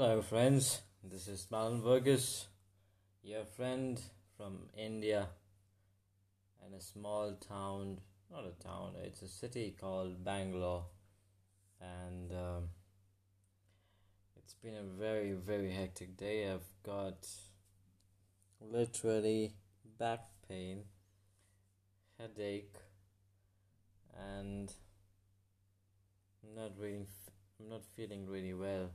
[0.00, 0.82] Hello, friends.
[1.02, 2.46] This is Malan Vergus,
[3.24, 4.00] your friend
[4.36, 5.26] from India,
[6.64, 7.98] in a small town.
[8.30, 10.84] Not a town, it's a city called Bangalore.
[11.80, 12.68] And um,
[14.36, 16.48] it's been a very, very hectic day.
[16.48, 17.26] I've got
[18.60, 19.54] literally
[19.98, 20.84] back pain,
[22.20, 22.76] headache,
[24.16, 24.72] and
[26.44, 27.08] I'm not really,
[27.58, 28.90] I'm not feeling really well.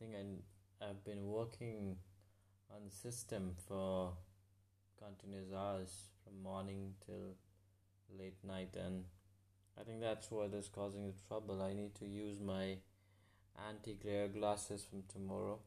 [0.00, 1.96] Think I, I've been working
[2.74, 4.14] on the system for
[4.98, 7.36] continuous hours from morning till
[8.18, 9.04] late night, and
[9.78, 11.60] I think that's what is causing the trouble.
[11.60, 12.78] I need to use my
[13.68, 15.58] anti glare glasses from tomorrow,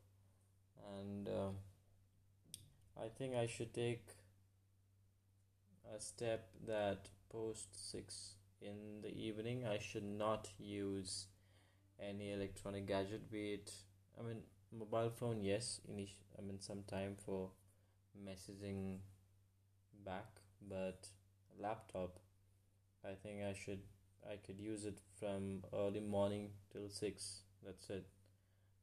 [0.98, 1.50] and uh,
[3.00, 4.08] I think I should take
[5.96, 11.28] a step that post 6 in the evening I should not use
[12.00, 13.72] any electronic gadget be it
[14.20, 14.42] I mean
[14.72, 17.50] mobile phone yes init- I mean some time for
[18.28, 19.00] messaging
[20.06, 21.08] back but
[21.60, 22.20] laptop
[23.06, 23.82] I think I should
[24.30, 28.06] I could use it from early morning till 6 that's it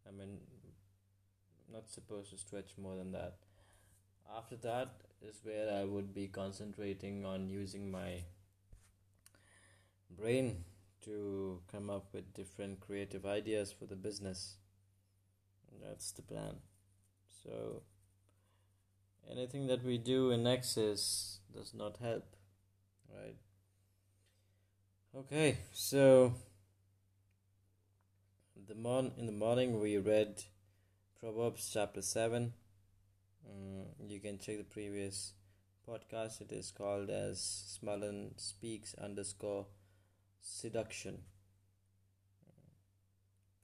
[0.08, 0.38] I mean
[1.72, 3.36] not supposed to stretch more than that
[4.36, 8.24] after that is where I would be concentrating on using my
[10.10, 10.64] brain
[11.00, 14.58] to come up with different creative ideas for the business.
[15.82, 16.56] That's the plan.
[17.44, 17.82] So,
[19.30, 22.36] anything that we do in excess does not help,
[23.14, 23.36] right?
[25.14, 26.34] Okay, so
[28.68, 30.44] the mon- in the morning we read
[31.20, 32.52] Proverbs chapter 7
[33.48, 35.32] Mm, you can check the previous
[35.88, 36.40] podcast.
[36.40, 37.38] It is called as
[37.74, 39.66] Smallen Speaks underscore
[40.40, 41.18] Seduction.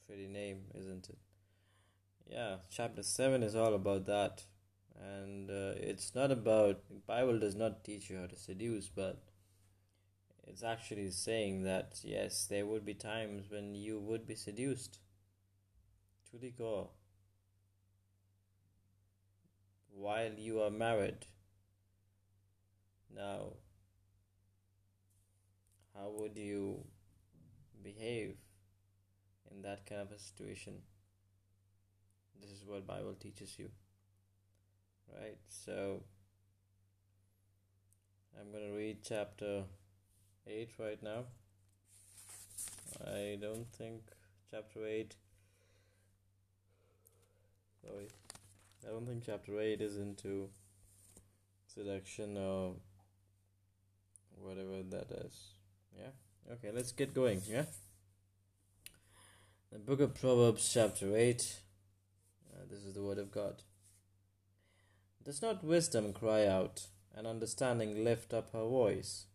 [0.06, 1.18] Pretty name, isn't it?
[2.30, 4.44] Yeah, chapter 7 is all about that.
[5.00, 9.22] And uh, it's not about, Bible does not teach you how to seduce, but
[10.46, 14.98] it's actually saying that yes, there would be times when you would be seduced
[16.30, 16.90] to the core
[19.92, 21.26] while you are married.
[23.14, 23.54] Now,
[25.94, 26.84] how would you
[27.82, 28.36] behave
[29.50, 30.82] in that kind of a situation?
[32.40, 33.70] This is what Bible teaches you.
[35.12, 35.38] Right?
[35.48, 36.02] So
[38.38, 39.64] I'm going to read chapter
[40.46, 41.24] 8 right now.
[43.04, 44.02] I don't think
[44.50, 45.14] chapter 8
[47.82, 48.08] sorry
[48.86, 50.48] I don't think chapter 8 is into
[51.66, 52.74] seduction or
[54.40, 55.34] whatever that is.
[55.96, 56.52] Yeah?
[56.52, 57.42] Okay, let's get going.
[57.48, 57.64] Yeah?
[59.72, 61.56] The book of Proverbs, chapter 8.
[62.68, 63.62] This is the word of God.
[65.24, 69.26] Does not wisdom cry out, and understanding lift up her voice?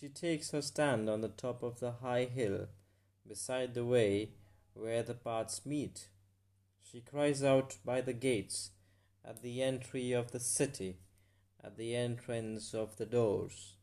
[0.00, 2.68] She takes her stand on the top of the high hill,
[3.26, 4.30] beside the way
[4.74, 6.08] where the paths meet
[6.92, 8.72] she cries out by the gates,
[9.24, 10.98] at the entry of the city,
[11.64, 13.76] at the entrance of the doors.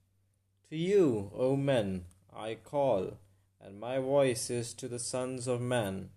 [0.70, 3.18] To you, O men, I call,
[3.60, 6.10] and my voice is to the sons of men.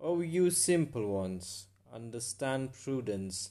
[0.00, 3.50] O you simple ones, understand prudence,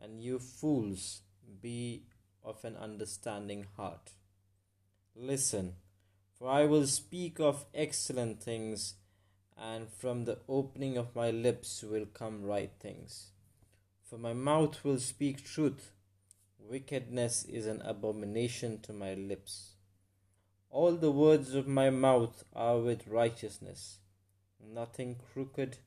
[0.00, 1.22] and you fools,
[1.62, 2.04] be
[2.44, 4.12] of an understanding heart.
[5.14, 5.74] Listen,
[6.38, 8.94] for I will speak of excellent things
[9.56, 13.30] and from the opening of my lips will come right things.
[14.04, 15.92] For my mouth will speak truth,
[16.58, 19.70] wickedness is an abomination to my lips.
[20.70, 23.98] All the words of my mouth are with righteousness,
[24.60, 25.78] nothing crooked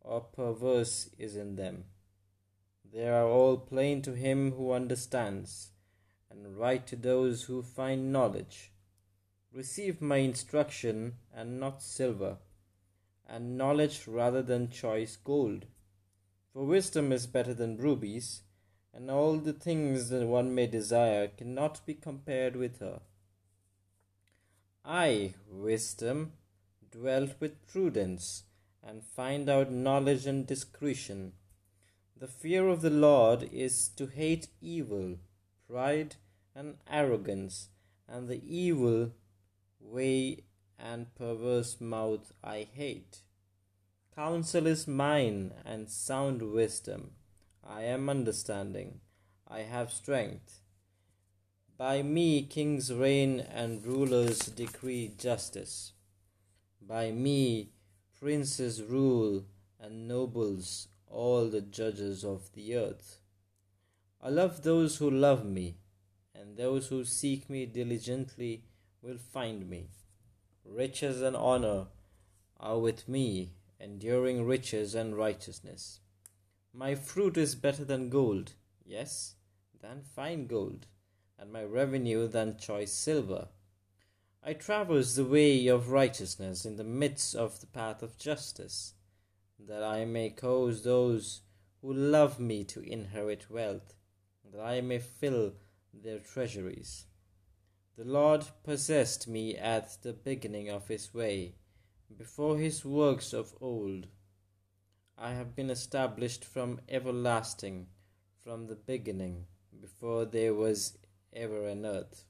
[0.00, 1.84] or perverse is in them.
[2.92, 5.70] They are all plain to him who understands,
[6.30, 8.72] and right to those who find knowledge.
[9.52, 12.38] Receive my instruction, and not silver
[13.30, 15.66] and knowledge rather than choice gold.
[16.52, 18.42] For wisdom is better than rubies,
[18.92, 23.00] and all the things that one may desire cannot be compared with her.
[24.84, 26.32] I, wisdom,
[26.90, 28.44] dwelt with prudence,
[28.82, 31.32] and find out knowledge and discretion.
[32.16, 35.16] The fear of the Lord is to hate evil,
[35.68, 36.16] pride,
[36.54, 37.68] and arrogance,
[38.08, 39.12] and the evil
[39.80, 40.44] way
[40.78, 43.22] and perverse mouth I hate.
[44.14, 47.12] Counsel is mine and sound wisdom.
[47.66, 49.00] I am understanding.
[49.46, 50.60] I have strength.
[51.78, 55.92] By me kings reign and rulers decree justice.
[56.90, 57.70] By me
[58.18, 59.44] princes rule
[59.78, 63.20] and nobles all the judges of the earth.
[64.20, 65.76] I love those who love me,
[66.34, 68.64] and those who seek me diligently
[69.02, 69.90] will find me.
[70.64, 71.86] Riches and honor
[72.58, 76.00] are with me, enduring riches and righteousness.
[76.74, 78.54] My fruit is better than gold,
[78.84, 79.36] yes,
[79.80, 80.86] than fine gold,
[81.38, 83.46] and my revenue than choice silver.
[84.42, 88.94] I traverse the way of righteousness in the midst of the path of justice,
[89.58, 91.42] that I may cause those
[91.82, 93.92] who love me to inherit wealth,
[94.50, 95.52] that I may fill
[95.92, 97.04] their treasuries.
[97.98, 101.56] The Lord possessed me at the beginning of his way,
[102.16, 104.06] before his works of old.
[105.18, 107.88] I have been established from everlasting,
[108.42, 109.44] from the beginning,
[109.78, 110.96] before there was
[111.30, 112.24] ever an earth.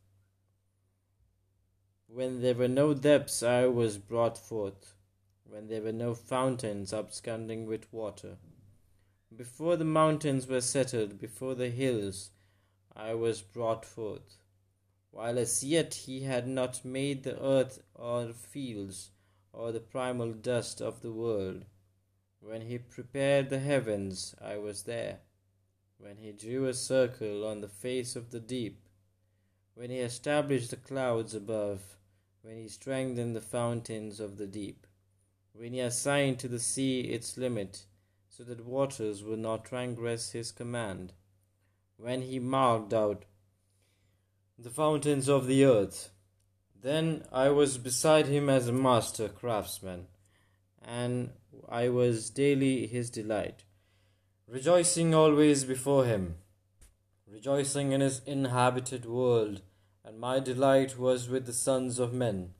[2.12, 4.94] When there were no depths, I was brought forth,
[5.44, 8.36] when there were no fountains absconding with water.
[9.34, 12.30] Before the mountains were settled, before the hills,
[12.96, 14.38] I was brought forth.
[15.12, 19.12] While as yet he had not made the earth or fields,
[19.52, 21.64] or the primal dust of the world.
[22.40, 25.20] When he prepared the heavens, I was there.
[25.96, 28.88] When he drew a circle on the face of the deep,
[29.74, 31.96] when he established the clouds above,
[32.42, 34.86] when he strengthened the fountains of the deep,
[35.52, 37.84] when he assigned to the sea its limit,
[38.28, 41.12] so that waters would not transgress his command,
[41.96, 43.24] when he marked out
[44.58, 46.10] the fountains of the earth.
[46.82, 50.06] Then I was beside him as a master craftsman,
[50.82, 51.30] and
[51.68, 53.64] I was daily his delight,
[54.46, 56.36] rejoicing always before him,
[57.26, 59.60] rejoicing in his inhabited world
[60.04, 62.50] and my delight was with the sons of men.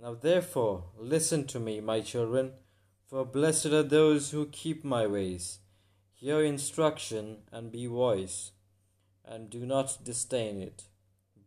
[0.00, 2.52] Now therefore listen to me, my children,
[3.06, 5.58] for blessed are those who keep my ways.
[6.12, 8.52] Hear instruction and be wise,
[9.24, 10.84] and do not disdain it.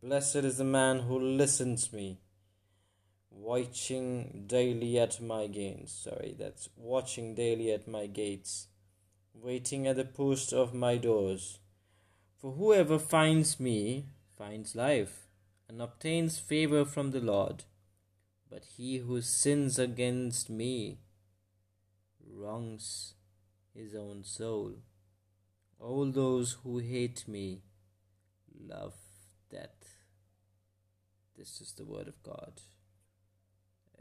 [0.01, 2.19] Blessed is the man who listens me,
[3.31, 5.94] watching daily at my gates.
[5.94, 8.68] Sorry, that's watching daily at my gates,
[9.33, 11.60] waiting at the post of my doors.
[12.39, 14.06] For whoever finds me
[14.38, 15.28] finds life
[15.68, 17.63] and obtains favor from the Lord.
[18.50, 21.00] But he who sins against me
[22.25, 23.13] wrongs
[23.75, 24.75] his own soul.
[25.80, 27.62] All those who hate me
[28.60, 28.95] love
[29.51, 29.98] death.
[31.38, 32.62] This is the word of God.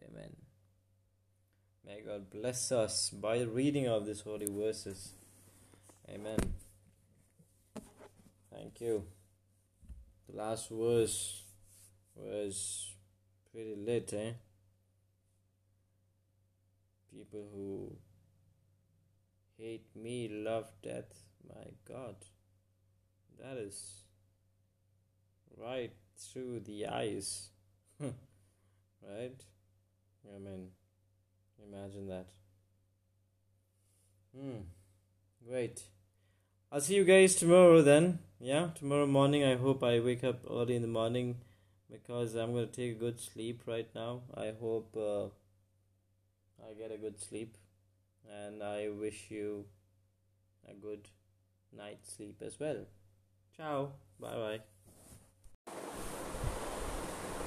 [0.03, 0.37] Amen.
[1.85, 5.12] May God bless us by the reading of these holy verses.
[6.09, 6.38] Amen.
[8.50, 9.05] Thank you.
[10.28, 11.44] The last verse
[12.14, 12.94] was
[13.52, 14.32] pretty lit, eh?
[17.12, 17.96] People who
[19.56, 21.23] hate me love death.
[21.49, 22.17] My God,
[23.40, 24.02] that is
[25.56, 27.50] right through the eyes,
[28.00, 29.40] right?
[30.34, 30.70] I mean,
[31.64, 32.26] imagine that.
[34.37, 34.62] Hmm,
[35.49, 35.82] great.
[36.73, 40.77] I'll see you guys tomorrow then yeah, tomorrow morning I hope I wake up early
[40.77, 41.37] in the morning
[41.91, 44.23] because I'm going to take a good sleep right now.
[44.35, 45.27] I hope uh,
[46.62, 47.57] I get a good sleep
[48.31, 49.64] and I wish you
[50.69, 51.09] a good
[51.76, 52.85] night's sleep as well.
[53.57, 53.93] Ciao.
[54.21, 54.61] Bye bye.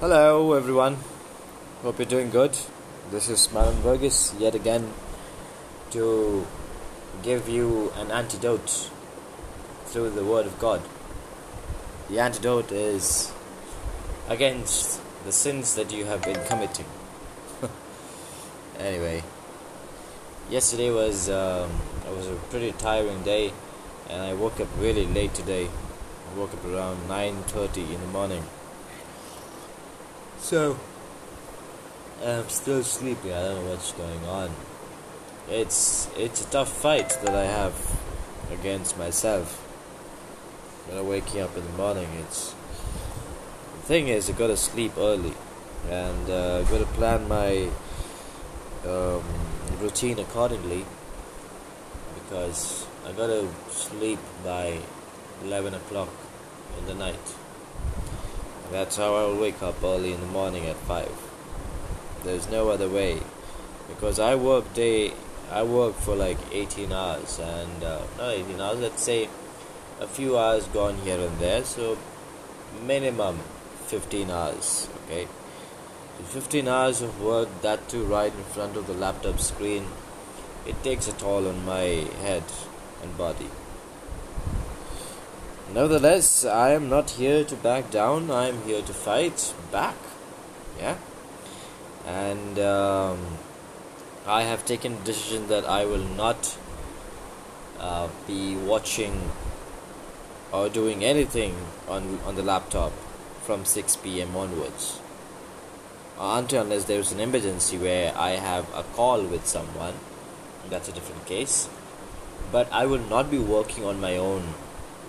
[0.00, 0.96] Hello everyone.
[1.82, 2.58] Hope you're doing good.
[3.12, 4.92] This is Maran Vergis yet again
[5.90, 6.46] to
[7.22, 8.90] give you an antidote
[9.90, 10.80] through the Word of God.
[12.08, 13.32] The antidote is
[14.28, 16.86] against the sins that you have been committing.
[18.78, 19.24] anyway,
[20.48, 21.70] yesterday was um,
[22.06, 23.52] it was a pretty tiring day,
[24.08, 25.66] and I woke up really late today.
[25.66, 28.44] I woke up around nine thirty in the morning.
[30.38, 30.78] So
[32.24, 33.32] I'm still sleepy.
[33.32, 34.50] I don't know what's going on.
[35.48, 37.74] It's it's a tough fight that I have
[38.52, 39.66] against myself
[40.86, 42.54] when I'm waking up in the morning, it's
[43.76, 45.34] the thing is I gotta sleep early,
[45.88, 47.68] and uh, I gotta plan my
[48.86, 49.22] um,
[49.80, 50.84] routine accordingly
[52.14, 54.78] because I gotta sleep by
[55.44, 56.10] eleven o'clock
[56.78, 57.34] in the night.
[58.70, 61.12] That's how I'll wake up early in the morning at five.
[62.22, 63.20] There's no other way
[63.88, 65.12] because I work day.
[65.50, 68.78] I work for like 18 hours and uh, not 18 hours.
[68.78, 69.28] Let's say
[70.00, 71.96] a few hours gone here and there so
[72.86, 73.38] minimum
[73.86, 75.26] 15 hours okay
[76.24, 79.86] 15 hours of work, that too right in front of the laptop screen,
[80.66, 82.44] it takes a toll on my head
[83.02, 83.48] and body.
[85.72, 89.96] Nevertheless, I am not here to back down, I am here to fight back.
[90.78, 90.96] Yeah?
[92.06, 93.38] And um,
[94.26, 96.56] I have taken decision that I will not
[97.78, 99.30] uh, be watching
[100.52, 101.54] or doing anything
[101.88, 102.92] on, on the laptop
[103.42, 105.00] from 6 pm onwards
[106.20, 109.94] until unless there's an emergency where I have a call with someone,
[110.68, 111.68] that's a different case.
[112.52, 114.42] But I will not be working on my own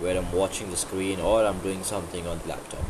[0.00, 2.84] where I'm watching the screen or I'm doing something on the laptop.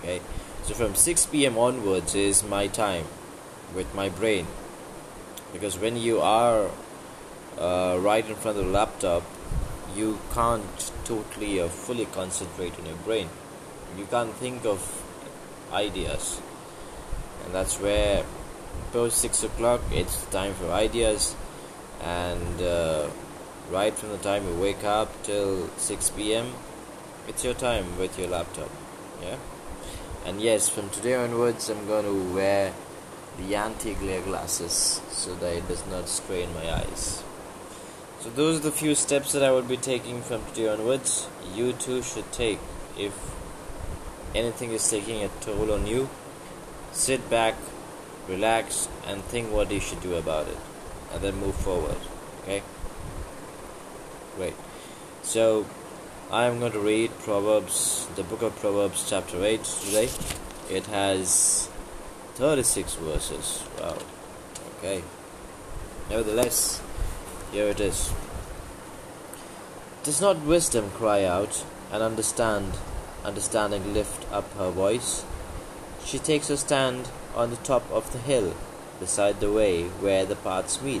[0.00, 0.20] Okay,
[0.62, 3.04] so from 6 pm onwards is my time
[3.74, 4.46] with my brain
[5.52, 6.70] because when you are
[7.58, 9.22] uh, right in front of the laptop,
[9.96, 13.28] you can't totally or fully concentrate on your brain.
[13.96, 14.80] You can't think of
[15.72, 16.40] ideas.
[17.44, 18.24] And that's where
[18.92, 21.34] post 6 o'clock it's time for ideas.
[22.02, 23.08] And uh,
[23.70, 26.52] right from the time you wake up till 6 p.m
[27.26, 28.70] it's your time with your laptop.
[29.20, 29.36] Yeah?
[30.24, 32.72] And yes from today onwards i'm going to wear
[33.38, 37.22] the anti-glare glasses so that it does not strain my eyes
[38.26, 41.72] so those are the few steps that i would be taking from today onwards you
[41.72, 42.58] too should take
[42.98, 43.14] if
[44.34, 46.08] anything is taking a toll on you
[46.96, 47.54] sit back,
[48.26, 50.56] relax, and think what you should do about it,
[51.12, 51.96] and then move forward.
[52.42, 52.62] Okay?
[54.36, 54.54] Great.
[55.22, 55.66] So,
[56.30, 60.08] I am going to read Proverbs, the book of Proverbs, chapter 8 today.
[60.70, 61.68] It has
[62.34, 63.62] 36 verses.
[63.78, 63.98] Wow.
[64.78, 65.02] Okay.
[66.10, 66.80] Nevertheless,
[67.56, 68.12] here it is.
[70.02, 72.74] Does not wisdom cry out and understand,
[73.24, 75.24] understanding lift up her voice?
[76.04, 78.52] She takes her stand on the top of the hill,
[79.00, 81.00] beside the way where the paths meet.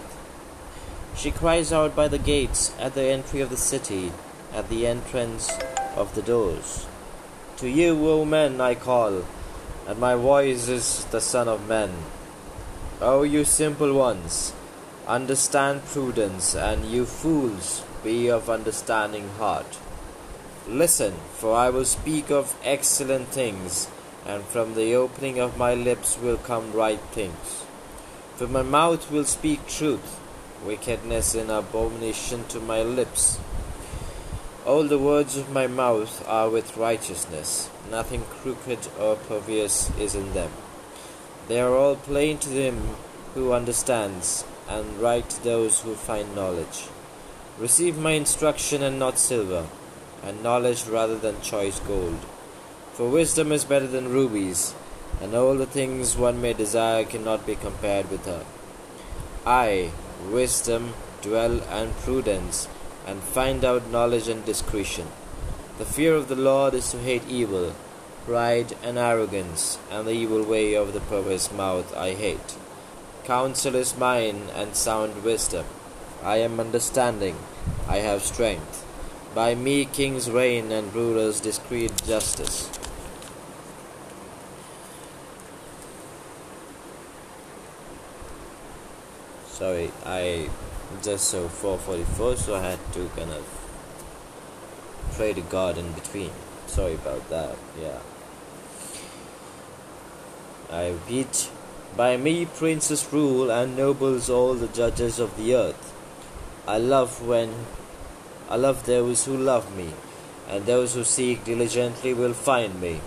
[1.14, 4.12] She cries out by the gates at the entry of the city,
[4.54, 5.50] at the entrance
[5.94, 6.86] of the doors.
[7.58, 9.24] To you, O men, I call,
[9.86, 11.92] and my voice is the Son of Men.
[13.02, 14.54] O you simple ones,
[15.06, 19.78] understand prudence, and you fools, be of understanding heart.
[20.68, 23.88] Listen, for I will speak of excellent things
[24.26, 27.64] and from the opening of my lips will come right things.
[28.34, 30.18] For my mouth will speak truth,
[30.64, 33.38] wickedness and abomination to my lips.
[34.66, 40.32] All the words of my mouth are with righteousness, nothing crooked or perverse is in
[40.32, 40.50] them.
[41.46, 42.96] They are all plain to him
[43.34, 46.88] who understands, and right those who find knowledge.
[47.58, 49.66] Receive my instruction and not silver,
[50.22, 52.18] and knowledge rather than choice gold
[52.96, 54.74] for wisdom is better than rubies,
[55.20, 58.42] and all the things one may desire cannot be compared with her.
[59.44, 59.90] I,
[60.30, 62.68] wisdom, dwell and prudence,
[63.06, 65.08] and find out knowledge and discretion.
[65.76, 67.74] The fear of the Lord is to hate evil,
[68.24, 72.56] pride and arrogance, and the evil way of the perverse mouth I hate.
[73.26, 75.66] Counsel is mine and sound wisdom.
[76.22, 77.36] I am understanding,
[77.88, 78.84] I have strength.
[79.34, 82.70] By me kings reign and rulers decree justice.
[89.56, 90.50] sorry I
[91.02, 93.46] just so 444 so I had to kind of
[95.12, 96.30] pray to God in between
[96.66, 98.00] sorry about that yeah
[100.70, 101.50] I repeat
[101.96, 105.94] by me princes rule and nobles all the judges of the earth.
[106.68, 107.54] I love when
[108.50, 109.90] I love those who love me
[110.48, 113.00] and those who seek diligently will find me.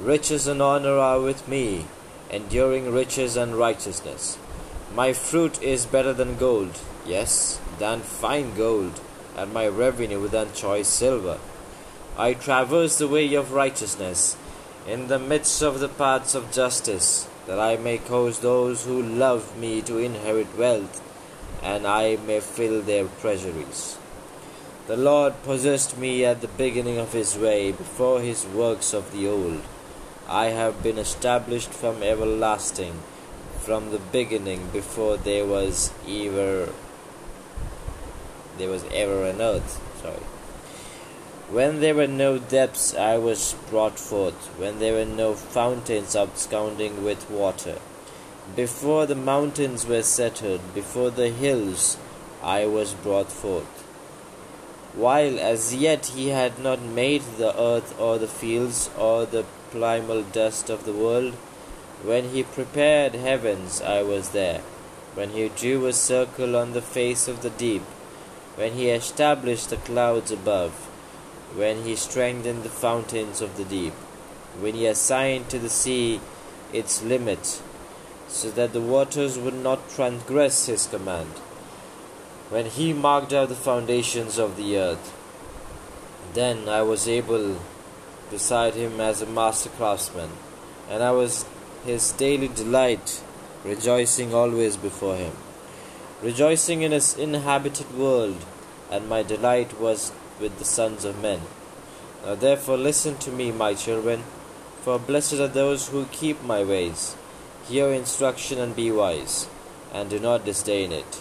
[0.00, 1.86] Riches and honor are with me
[2.30, 4.36] enduring riches and righteousness.
[4.94, 9.00] My fruit is better than gold, yes, than fine gold,
[9.36, 11.38] and my revenue than choice silver.
[12.18, 14.36] I traverse the way of righteousness,
[14.86, 19.58] in the midst of the paths of justice, that I may cause those who love
[19.58, 21.02] me to inherit wealth,
[21.62, 23.98] and I may fill their treasuries.
[24.86, 29.26] The Lord possessed me at the beginning of his way, before his works of the
[29.26, 29.62] old.
[30.28, 33.02] I have been established from everlasting
[33.68, 36.72] from the beginning before there was ever
[38.56, 40.37] there was ever an earth sorry
[41.50, 47.04] when there were no depths I was brought forth when there were no fountains absconding
[47.04, 47.78] with water
[48.56, 51.96] before the mountains were settled before the hills
[52.42, 53.84] I was brought forth
[54.94, 60.22] while as yet he had not made the earth or the fields or the primal
[60.22, 61.34] dust of the world
[62.02, 64.60] When he prepared heavens, I was there.
[65.14, 67.82] When he drew a circle on the face of the deep.
[68.54, 70.87] When he established the clouds above.
[71.54, 73.94] When he strengthened the fountains of the deep.
[74.60, 76.20] When he assigned to the sea
[76.72, 77.62] its limit,
[78.28, 81.30] so that the waters would not transgress his command.
[82.50, 85.14] When he marked out the foundations of the earth.
[86.34, 87.58] Then I was able
[88.30, 90.30] beside him as a master craftsman,
[90.90, 91.46] and I was
[91.84, 93.22] his daily delight,
[93.64, 95.32] rejoicing always before him,
[96.22, 98.44] rejoicing in his inhabited world,
[98.90, 101.40] and my delight was with the sons of men.
[102.24, 104.24] Now therefore listen to me, my children,
[104.82, 107.16] for blessed are those who keep my ways.
[107.68, 109.48] Hear instruction and be wise,
[109.92, 111.20] and do not disdain it.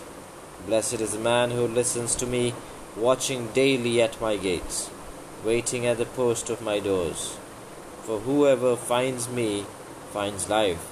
[0.65, 2.53] Blessed is the man who listens to me,
[2.95, 4.89] watching daily at my gates
[5.43, 7.37] waiting at the post of my doors.
[8.03, 9.65] For whoever finds me
[10.11, 10.85] finds life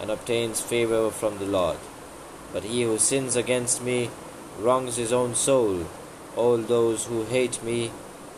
[0.00, 1.78] and obtains favor from the Lord.
[2.52, 4.10] But he who sins against me
[4.58, 5.86] wrongs his own soul.
[6.36, 7.90] All those who hate me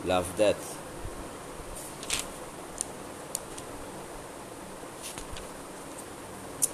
[0.05, 0.75] love death.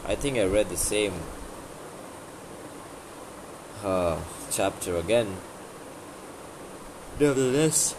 [0.07, 1.12] I think I read the same
[3.85, 4.19] uh,
[4.50, 5.37] chapter again.
[7.21, 7.95] Nevertheless,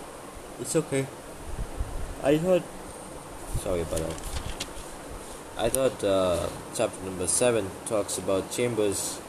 [0.60, 1.08] it's okay.
[2.24, 2.64] I thought.
[3.62, 4.32] Sorry about that.
[5.58, 9.22] I thought uh, chapter number 7 talks about chambers.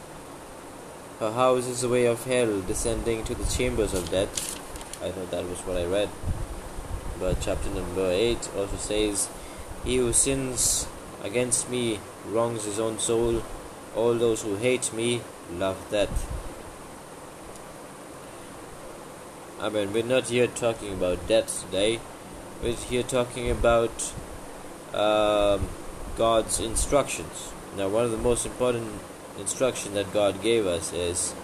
[1.22, 4.58] Her house is the way of hell, descending to the chambers of death.
[5.00, 6.08] I thought that was what I read.
[7.20, 9.28] But chapter number 8 also says,
[9.84, 10.88] He who sins
[11.22, 13.44] against me wrongs his own soul.
[13.94, 15.20] All those who hate me
[15.52, 16.10] love death.
[19.60, 22.00] I mean, we're not here talking about death today.
[22.60, 24.12] We're here talking about
[24.92, 25.68] um,
[26.16, 27.52] God's instructions.
[27.76, 29.00] Now, one of the most important
[29.38, 31.34] instruction that God gave us is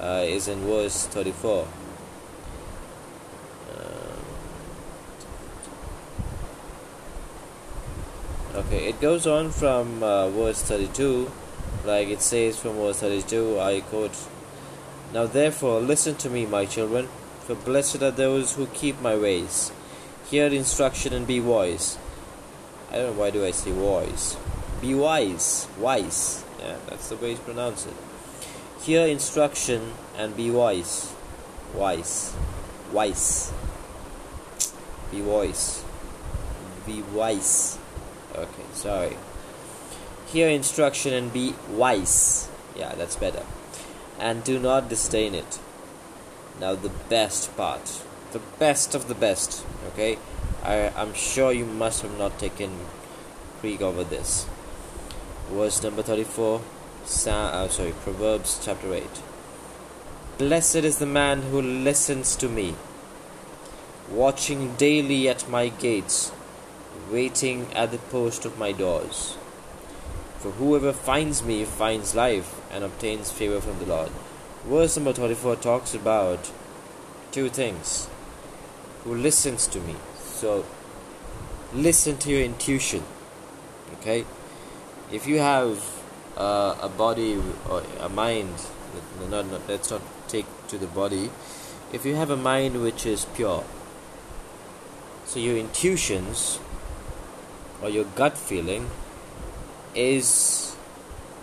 [0.00, 1.68] uh, is in verse 34.
[3.70, 3.78] Uh,
[8.58, 11.30] okay, it goes on from uh, verse 32,
[11.84, 13.60] like it says from verse 32.
[13.60, 14.16] I quote.
[15.12, 17.08] Now, therefore, listen to me, my children
[17.42, 19.72] for blessed are those who keep my ways.
[20.30, 21.98] Hear instruction and be wise.
[22.90, 24.36] I don't know why do I say wise.
[24.80, 25.66] Be wise.
[25.78, 26.44] Wise.
[26.62, 27.94] Yeah, that's the way to pronounce it.
[28.82, 31.12] Hear instruction and be wise.
[31.74, 32.34] Wise.
[32.92, 33.52] Wise.
[35.10, 35.84] Be wise.
[36.86, 37.78] Be wise.
[38.34, 39.16] Okay, sorry.
[40.26, 42.48] Hear instruction and be wise.
[42.76, 43.42] Yeah, that's better.
[44.20, 45.58] And do not disdain it.
[46.60, 49.64] Now the best part, the best of the best.
[49.88, 50.18] Okay,
[50.62, 52.70] I I'm sure you must have not taken
[53.60, 54.46] Greek over this.
[55.50, 56.62] Verse number thirty-four.
[57.04, 59.22] Sa- uh, sorry, Proverbs chapter eight.
[60.38, 62.74] Blessed is the man who listens to me,
[64.10, 66.32] watching daily at my gates,
[67.10, 69.36] waiting at the post of my doors.
[70.38, 74.10] For whoever finds me finds life and obtains favor from the Lord.
[74.64, 76.50] Verse number 34 talks about
[77.30, 78.08] two things.
[79.04, 79.96] Who listens to me.
[80.24, 80.64] So,
[81.72, 83.04] listen to your intuition.
[83.94, 84.24] Okay?
[85.12, 85.78] If you have
[86.38, 88.54] uh, a body or a mind,
[89.28, 91.30] not, not, let's not take to the body.
[91.92, 93.62] If you have a mind which is pure,
[95.26, 96.58] so your intuitions
[97.82, 98.88] or your gut feeling
[99.94, 100.74] is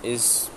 [0.01, 0.49] is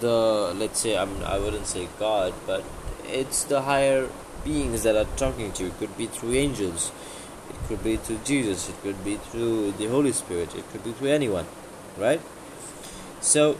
[0.00, 2.64] the let's say I'm, I wouldn't say God, but
[3.04, 4.08] it's the higher
[4.46, 5.68] beings that are talking to you.
[5.68, 6.90] It could be through angels,
[7.50, 10.92] it could be through Jesus, it could be through the Holy Spirit, it could be
[10.92, 11.46] through anyone,
[11.98, 12.20] right?
[13.26, 13.58] So,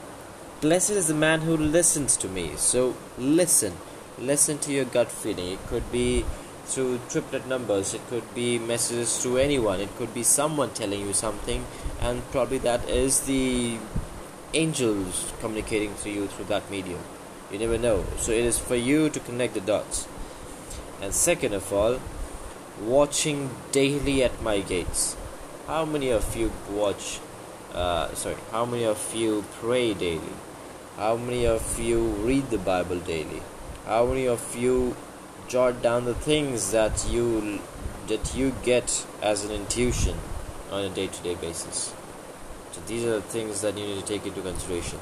[0.60, 2.52] blessed is the man who listens to me.
[2.54, 3.72] So, listen,
[4.16, 5.54] listen to your gut feeling.
[5.54, 6.24] It could be
[6.66, 11.12] through triplet numbers, it could be messages to anyone, it could be someone telling you
[11.12, 11.66] something,
[12.00, 13.78] and probably that is the
[14.54, 17.00] angels communicating to you through that medium.
[17.50, 18.04] You never know.
[18.18, 20.06] So it is for you to connect the dots.
[21.02, 21.98] And second of all,
[22.80, 25.16] watching daily at my gates.
[25.66, 27.18] How many of you watch?
[27.76, 30.32] Uh, sorry, how many of you pray daily?
[30.96, 33.42] How many of you read the Bible daily?
[33.84, 34.96] How many of you
[35.46, 37.60] jot down the things that you
[38.06, 40.16] that you get as an intuition
[40.70, 41.92] on a day-to-day basis?
[42.72, 44.98] So these are the things that you need to take into consideration.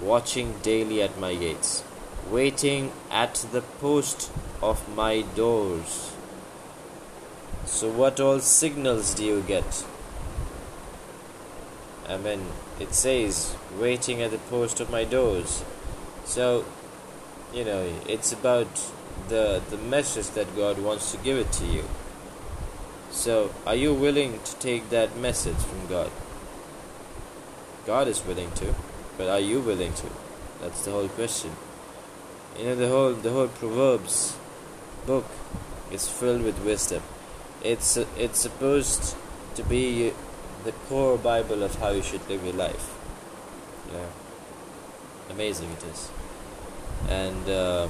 [0.00, 1.84] Watching daily at my gates,
[2.30, 4.30] waiting at the post
[4.62, 6.12] of my doors.
[7.66, 9.84] So, what all signals do you get?
[12.08, 12.46] I mean,
[12.78, 15.64] it says, waiting at the post of my doors.
[16.24, 16.64] So,
[17.52, 18.68] you know, it's about
[19.28, 21.84] the the message that God wants to give it to you.
[23.10, 26.10] So, are you willing to take that message from God?
[27.86, 28.74] God is willing to,
[29.16, 30.06] but are you willing to?
[30.60, 31.52] That's the whole question.
[32.58, 34.36] You know, the whole the whole Proverbs
[35.06, 35.26] book
[35.90, 37.02] is filled with wisdom.
[37.62, 39.16] It's it's supposed
[39.54, 40.12] to be
[40.64, 42.94] the core Bible of how you should live your life.
[43.92, 44.06] Yeah,
[45.30, 46.10] amazing it is,
[47.08, 47.88] and uh,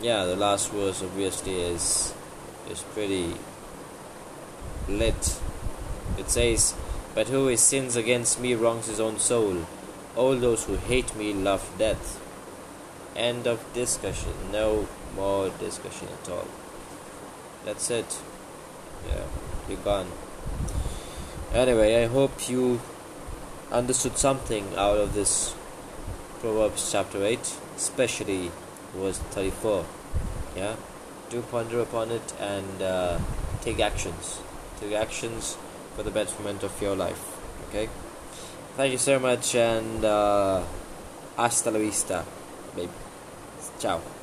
[0.00, 2.14] yeah, the last verse obviously is
[2.70, 3.34] is pretty
[4.88, 5.38] lit.
[6.18, 6.74] It says,
[7.14, 9.66] "But who sins against me wrongs his own soul.
[10.16, 12.20] All those who hate me love death."
[13.14, 14.34] End of discussion.
[14.50, 16.48] No more discussion at all.
[17.64, 18.18] That's it.
[19.08, 19.26] Yeah,
[19.68, 20.08] you're gone.
[21.54, 22.80] Anyway, I hope you
[23.70, 25.54] understood something out of this
[26.40, 27.38] Proverbs chapter 8,
[27.76, 28.50] especially
[28.92, 29.86] verse 34.
[30.56, 30.74] Yeah,
[31.30, 33.20] do ponder upon it and uh,
[33.60, 34.40] take actions.
[34.80, 35.56] Take actions
[35.94, 37.22] for the betterment of your life.
[37.68, 37.88] Okay,
[38.76, 40.60] thank you so much and uh,
[41.36, 42.24] hasta la vista,
[42.74, 42.90] baby.
[43.78, 44.13] Ciao.